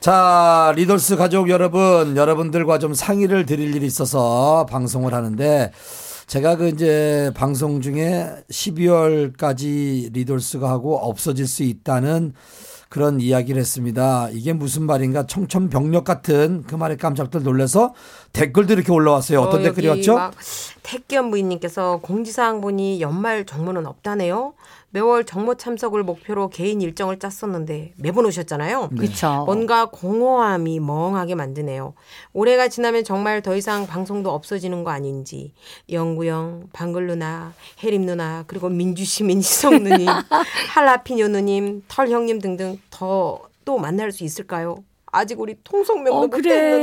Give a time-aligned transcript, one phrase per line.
[0.00, 5.72] 자, 리돌스 가족 여러분, 여러분들과 좀 상의를 드릴 일이 있어서 방송을 하는데
[6.26, 12.32] 제가 그 이제 방송 중에 12월까지 리돌스가 하고 없어질 수 있다는
[12.88, 14.30] 그런 이야기를 했습니다.
[14.32, 17.92] 이게 무슨 말인가 청천벽력 같은 그 말에 깜짝들 놀라서
[18.32, 19.40] 댓글도 이렇게 올라왔어요.
[19.42, 20.14] 어떤 어, 댓글이 왔죠?
[20.14, 20.34] 막
[20.82, 24.54] 택견 부인님께서 공지사항 보니 연말 정모는 없다네요.
[24.90, 28.88] 매월 정모 참석을 목표로 개인 일정을 짰었는데 매번 오셨잖아요.
[28.92, 28.96] 네.
[28.96, 29.44] 그렇죠.
[29.46, 31.94] 뭔가 공허함이 멍하게 만드네요.
[32.32, 35.52] 올해가 지나면 정말 더 이상 방송도 없어지는 거 아닌지.
[35.90, 40.06] 영구형, 방글 누나, 혜림 누나, 그리고 민주 시민 희성 누님,
[40.74, 44.82] 할라피뇨 누님, 털 형님 등등 더 또 만날 수 있을까요?
[45.12, 46.40] 아직 우리 통성명도 어 그래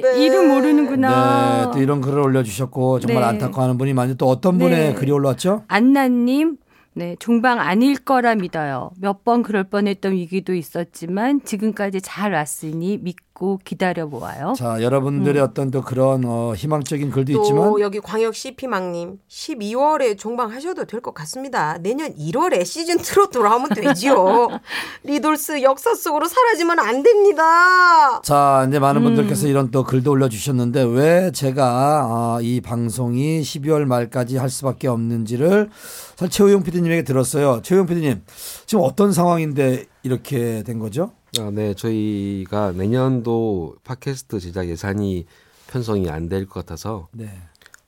[0.00, 0.24] 못했는데.
[0.24, 1.66] 이름 모르는구나.
[1.66, 3.28] 네, 또 이런 글을 올려주셨고 정말 네.
[3.30, 4.94] 안타까워하는 분이 많이 또 어떤 분의 네.
[4.94, 5.64] 글이 올라왔죠?
[5.68, 6.56] 안나님,
[6.98, 8.90] 네, 종방 아닐 거라 믿어요.
[9.00, 13.27] 몇 번 그럴 뻔했던 위기도 있었지만 지금까지 잘 왔으니 믿고
[13.64, 14.54] 기다려 보아요.
[14.56, 20.84] 자, 여러분들의 어떤 또 그런 어, 희망적인 글도 또 있지만 여기 광역 CP망님 12월에 종방하셔도
[20.84, 21.78] 될 것 같습니다.
[21.78, 24.48] 내년 1월에 시즌 2로 돌아오면 되지요.
[25.04, 28.20] 리돌스 역사 속으로 사라지면 안 됩니다.
[28.22, 28.82] 자, 이제 음.
[28.82, 34.88] 많은 분들께서 이런 또 글도 올려주셨는데 왜 제가 아, 이 방송이 12월 말까지 할 수밖에
[34.88, 35.70] 없는지를
[36.16, 37.60] 사실 최우용 PD님에게 들었어요.
[37.62, 38.22] 최우용 PD님,
[38.66, 41.12] 지금 어떤 상황인데 이렇게 된 거죠?
[41.38, 45.26] 아, 네, 저희가 내년도 팟캐스트 제작 예산이
[45.66, 47.30] 편성이 안 될 것 같아서 네.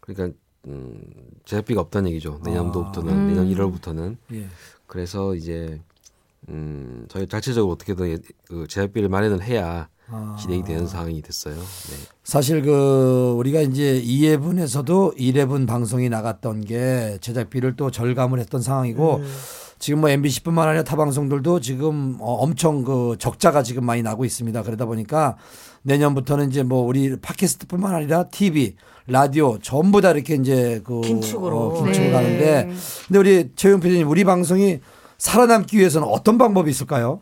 [0.00, 1.00] 그러니까 음,
[1.44, 2.40] 제작비가 없다는 얘기죠.
[2.44, 3.26] 내년도부터는 음.
[3.28, 4.46] 내년 1월부터는 예.
[4.86, 5.80] 그래서 이제
[6.48, 10.36] 음, 저희 자체적으로 어떻게든 예- 그 제작비를 마련을 해야 아.
[10.40, 11.54] 진행이 되는 상황이 됐어요.
[11.56, 11.96] 네.
[12.22, 19.24] 사실 그 우리가 이제 2회분에서도 1회분 방송이 나갔던 게 제작비를 또 절감을 했던 상황이고 음.
[19.84, 24.62] 지금 뭐 MBC뿐만 아니라 타 방송들도 지금 어, 엄청 그 적자가 지금 많이 나고 있습니다.
[24.62, 25.36] 그러다 보니까
[25.82, 28.76] 내년부터는 이제 뭐 우리 팟캐스트뿐만 아니라 TV,
[29.06, 31.58] 라디오 전부 다 이렇게 이제 그 긴축으로.
[31.58, 32.12] 어, 긴축을 네.
[32.12, 32.70] 가는데
[33.08, 34.80] 근데 우리 최용 PD님 우리 방송이
[35.18, 37.20] 살아남기 위해서는 어떤 방법이 있을까요?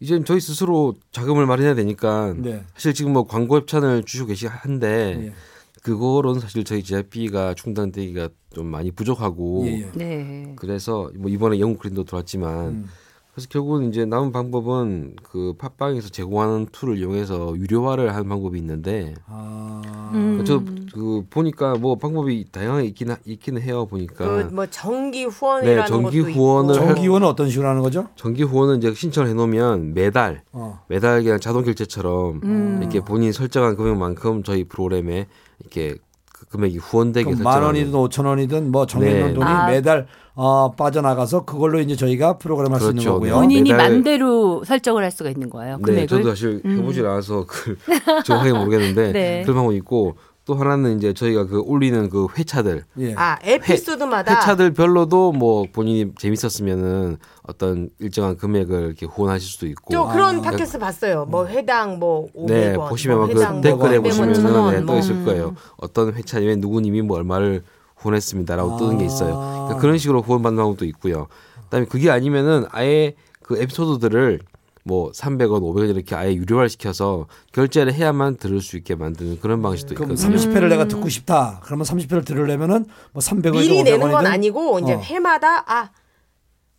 [0.00, 2.64] 이제 저희 스스로 자금을 마련해야 되니까 네.
[2.72, 5.32] 사실 지금 뭐 광고 협찬을 주시고 계시 한데 예.
[5.80, 9.90] 그거로는 사실 저희 제작비가 충당되기가 좀 많이 부족하고 예, 예.
[9.94, 10.52] 네.
[10.56, 12.86] 그래서 뭐 이번에 영국 그린도 들어왔지만 음.
[13.34, 19.80] 그래서 결국은 이제 남은 방법은 그 팟빵에서 제공하는 tool을 이용해서 유료화를 하는 방법이 있는데 아.
[20.14, 20.44] 음.
[20.44, 25.86] 저그 보니까 뭐 방법이 다양하게 있긴 하- 있기는 해요 보니까 그 뭐 정기 후원이라는 네,
[25.88, 26.86] 정기 것도 후원을 있고.
[26.86, 28.06] 정기원은 어떤 식으로 하는 거죠?
[28.16, 30.80] 정기 후원은 이제 신청을 해놓으면 매달 어.
[30.88, 32.78] 매달 그냥 자동 결제처럼 음.
[32.82, 35.26] 이렇게 본인이 설정한 금액만큼 저희 프로그램에
[35.60, 35.94] 이렇게
[36.42, 39.34] 그 금액이 후원되게 만 원이든 오천 원이든 뭐 정해놓은 네.
[39.34, 39.66] 돈이 아.
[39.66, 43.14] 매달 어, 빠져나가서 그걸로 이제 저희가 프로그램 할수 있는 그렇죠.
[43.14, 43.34] 거고요.
[43.34, 43.40] 네.
[43.40, 45.76] 본인이 맘대로 설정을 할 수가 있는 거예요.
[45.76, 46.06] 네, 금액을.
[46.08, 47.76] 저도 사실 해보질 않아서 그
[48.24, 49.42] 정확하게 모르겠는데 네.
[49.42, 53.14] 그런 방법이 있고 또 하나는 이제 저희가 그 올리는 그 회차들 예.
[53.16, 60.04] 아 에피소드마다 회차들 별로도 뭐 본인이 재밌었으면은 어떤 일정한 금액을 이렇게 후원하실 수도 있고 저
[60.06, 61.26] 그런 팟캐스트 봤어요.
[61.26, 62.46] 뭐 회당 뭐 500원.
[62.46, 64.86] 네 보시면 뭐그 회당 뭐 댓글에 500원, 보시면은 1000원, 네, 뭐.
[64.86, 65.54] 떠 있을 거예요.
[65.76, 67.62] 어떤 회차에 누구님이 뭐 얼마를
[67.96, 69.34] 후원했습니다라고 뜨는 게 있어요.
[69.34, 71.28] 그러니까 그런 식으로 후원받는 방법도 있고요.
[71.64, 74.40] 그다음에 그게 아니면은 아예 그 에피소드들을
[74.84, 79.94] 뭐 300원, 500원 이렇게 아예 유료화를 시켜서 결제를 해야만 들을 수 있게 만드는 그런 방식도
[79.94, 80.38] 그럼 있거든요.
[80.38, 81.60] 30회를 내가 듣고 싶다.
[81.62, 85.00] 그러면 30회를 들으려면은 뭐 300원이든 미리 내는 건 500원이든 아니고 이제 어.
[85.00, 85.90] 회마다 아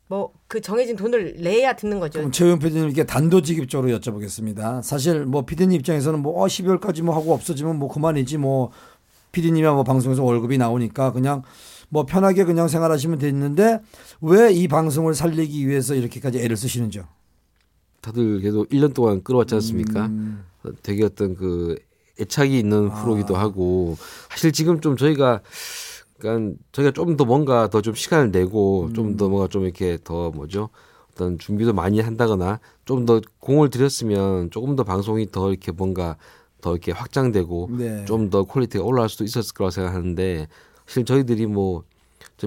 [0.09, 2.19] 뭐 그 정해진 돈을 내야 듣는 거죠.
[2.19, 4.83] 그럼 최용 PD님께 단도직입적으로 여쭤보겠습니다.
[4.83, 8.69] 사실 뭐 PD님 입장에서는 뭐 어, 12월까지 뭐 하고 없어지면 뭐 그만이지 뭐
[9.31, 11.41] PD님이야 뭐 방송에서 월급이 나오니까 그냥
[11.89, 13.79] 뭐 편하게 그냥 생활하시면 되는데
[14.21, 17.05] 왜 이 방송을 살리기 위해서 이렇게까지 애를 쓰시는지요?
[18.03, 20.05] 다들 계속 1년 동안 끌어왔지 않습니까?
[20.07, 20.43] 음.
[20.63, 21.75] 어, 되게 어떤 그
[22.19, 23.01] 애착이 있는 아.
[23.01, 23.97] 프로기도 하고
[24.29, 25.41] 사실 지금 좀 저희가
[26.19, 28.93] 그러니까 저희가 좀 더 뭔가 더 좀 시간을 내고 음.
[28.93, 30.69] 좀더 뭔가 좀 이렇게 더 뭐죠?
[31.13, 36.17] 어떤 준비도 많이 한다거나 좀 더 공을 들였으면 조금 더 방송이 더 이렇게 뭔가
[36.61, 38.06] 더 이렇게 확장되고 네.
[38.06, 40.47] 좀더 quality가 올라갈 수도 있었을 거라고 생각하는데
[40.85, 41.83] 사실 저희들이 뭐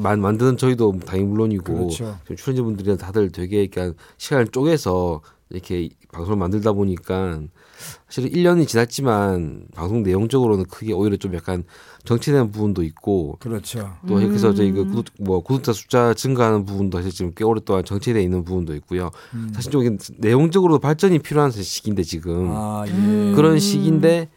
[0.03, 2.19] 만- 만드는 저희도 당연히 물론이고 그렇죠.
[2.37, 5.21] 출연자분들이 다들 되게 그러니까 시간을 쪼개서
[5.51, 7.41] 이렇게 방송을 만들다 보니까
[8.09, 11.65] 사실 1년이 지났지만 방송 내용적으로는 크게 오히려 좀 약간
[12.05, 13.93] 정체되는 부분도 있고 그렇죠.
[14.09, 18.23] 또 그래서 저희 그 구독, 뭐 구독자 숫자 증가하는 부분도 사실 지금 꽤 오랫동안 정체돼
[18.23, 19.11] 있는 부분도 있고요.
[19.53, 23.33] 사실 좀 이게 내용적으로 발전이 필요한 시기인데 지금 아, 예.
[23.35, 24.29] 그런 시기인데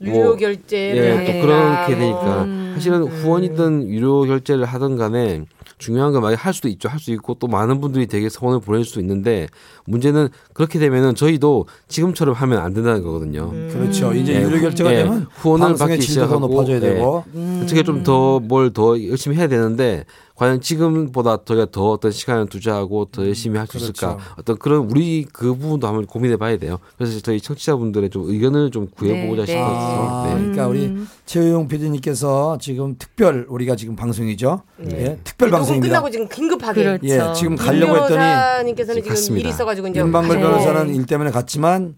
[0.00, 1.98] 유료 결제를 예, 또 그렇게 뭐.
[1.98, 2.46] 되니까
[2.78, 5.44] 사실은 후원이든 유료 결제를 하든 간에
[5.78, 6.88] 중요한 건 만약 할 수도 있죠.
[6.88, 9.46] 할 수 있고 또 많은 분들이 되게 성원을 보낼 수 있는데
[9.84, 13.50] 문제는 그렇게 되면은 저희도 지금처럼 하면 안 된다는 거거든요.
[13.72, 14.12] 그렇죠.
[14.14, 16.80] 이제 예, 유료 결제가 예, 되면 후원을 받기 시작하고, 높아져야 예.
[16.80, 17.24] 되고
[17.62, 20.04] 어떻게 좀 더뭘더 열심히 해야 되는데
[20.38, 24.32] 과연 지금보다 저희가 더 어떤 시간을 투자하고 더 열심히 할수 있을까 그렇죠.
[24.38, 26.78] 어떤 그런 우리 그 부분도 한번 고민해 봐야 돼요.
[26.96, 29.52] 그래서 저희 청취자분들의 좀 의견을 좀 구해보고자 네, 네.
[29.52, 30.34] 싶어서 아, 네.
[30.38, 30.94] 그러니까 우리
[31.26, 34.62] 최우용 PD님께서 지금 특별 우리가 지금 방송이죠.
[34.92, 35.94] 예, 특별 방송입니다.
[35.94, 37.06] 끝나고 지금 긴급하게 그렇죠.
[37.08, 39.40] 예, 지금 가려고 했더니 변호사님께서는 지금 갔습니다.
[39.40, 41.96] 일이 있어가지고 이제 윤방글 가셔야 변호사는 일 때문에 갔지만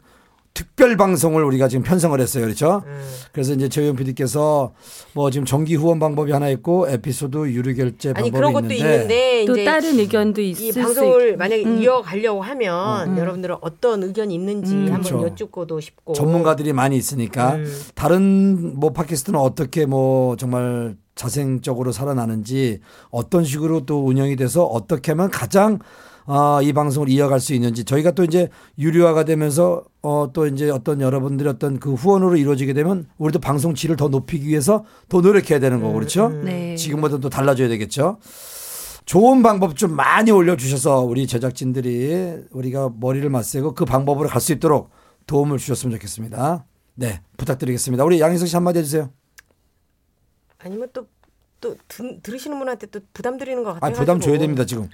[0.52, 2.44] 특별 방송을 우리가 지금 편성을 했어요.
[2.44, 2.82] 그렇죠?
[2.86, 3.02] 음.
[3.32, 4.72] 그래서 이제 최우용 PD께서
[5.12, 9.42] 뭐 지금 정기 후원 방법이 하나 있고 에피소드 유료 결제 아니 방법이 그런 것도 있는데
[9.42, 11.36] 있는데 또 이제 다른 의견도 이 있을 수 방송을.
[11.36, 11.82] 만약에 음.
[11.82, 15.26] 이어가려고 하면 여러분들은 어떤 의견이 있는지 한번 그렇죠.
[15.26, 17.80] 여쭙고도 싶고 전문가들이 많이 있으니까 음.
[17.94, 22.80] 다른 뭐 팟캐스트는 어떻게 뭐 정말 자생적으로 살아나는지
[23.10, 25.78] 어떤 식으로 또 운영이 돼서 어떻게 하면 가장
[26.24, 31.02] 아, 이 방송을 이어갈 수 있는지 저희가 또 이제 유료화가 되면서 어, 또 이제 어떤
[31.02, 35.80] 여러분들의 어떤 그 후원으로 이루어지게 되면 우리도 방송 질을 더 높이기 위해서 더 노력해야 되는
[35.82, 36.30] 거고 그렇죠?
[36.30, 36.74] 네.
[36.76, 38.16] 지금보다 또 달라져야 되겠죠.
[39.04, 44.88] 좋은 방법 좀 많이 올려주셔서 우리 제작진들이 우리가 머리를 맞세고 그 방법으로 갈 수 있도록
[45.26, 46.64] 도움을 주셨으면 좋겠습니다.
[46.94, 48.04] 네, 부탁드리겠습니다.
[48.04, 49.10] 우리 양희석 씨 한마디 해주세요.
[50.62, 51.76] 아니면 또또
[52.22, 53.94] 들으시는 분한테 또 부담 드리는 것 아, 같아요.
[53.96, 54.88] 부담 줘야 됩니다, 지금.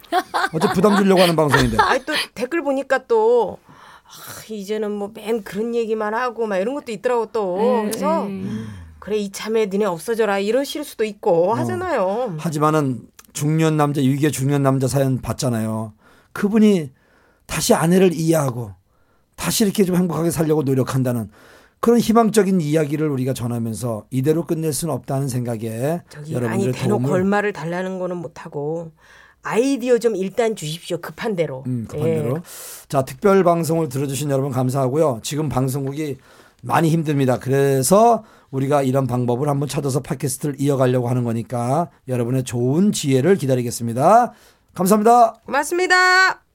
[0.52, 1.76] 어차피 부담 주려고 하는 방송인데.
[1.80, 3.58] 아니 또 댓글 보니까 또
[4.04, 4.08] 아,
[4.48, 8.42] 이제는 뭐 맨 그런 얘기만 하고 막 이런 것도 있더라고 또 네, 그래서 네.
[8.98, 12.36] 그래 이참에 니네 없어져라 이러실 수도 있고 하잖아요.
[12.38, 15.92] 하지만은 중년 남자, 위기의 중년 남자 사연 봤잖아요.
[16.32, 16.90] 그분이
[17.46, 18.72] 다시 아내를 이해하고
[19.36, 21.30] 다시 이렇게 좀 행복하게 살려고 노력한다는
[21.80, 27.98] 그런 희망적인 이야기를 우리가 전하면서 이대로 끝낼 수는 없다는 생각에 저기 아니 대놓고 얼마를 달라는
[27.98, 28.92] 거는 못하고
[29.42, 31.62] 아이디어 좀 일단 주십시오 급한 대로.
[31.66, 32.14] 음, 급한 예.
[32.16, 32.38] 대로.
[32.88, 35.20] 자, 특별 방송을 들어주신 여러분 감사하고요.
[35.22, 36.16] 지금 방송국이
[36.62, 37.38] 많이 힘듭니다.
[37.38, 44.32] 그래서 우리가 이런 방법을 한번 찾아서 팟캐스트를 이어가려고 하는 거니까 여러분의 좋은 지혜를 기다리겠습니다.
[44.74, 45.34] 감사합니다.
[45.44, 46.45] 고맙습니다.